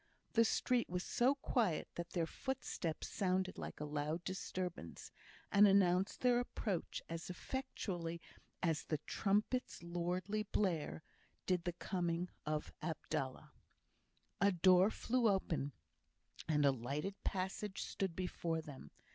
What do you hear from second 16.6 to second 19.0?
a lighted passage stood before them.